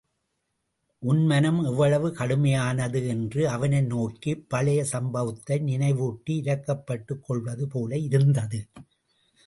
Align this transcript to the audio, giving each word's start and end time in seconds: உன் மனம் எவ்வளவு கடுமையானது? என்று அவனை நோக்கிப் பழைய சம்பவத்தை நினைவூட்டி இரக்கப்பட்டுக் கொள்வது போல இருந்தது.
உன் 0.99 1.25
மனம் 1.25 1.63
எவ்வளவு 1.63 2.07
கடுமையானது? 2.09 3.07
என்று 3.07 3.49
அவனை 3.49 3.81
நோக்கிப் 3.81 4.49
பழைய 4.49 4.83
சம்பவத்தை 4.83 5.59
நினைவூட்டி 5.59 6.29
இரக்கப்பட்டுக் 6.29 7.21
கொள்வது 7.21 7.67
போல 7.67 7.97
இருந்தது. 7.97 8.67